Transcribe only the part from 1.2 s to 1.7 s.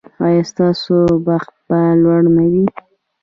بخت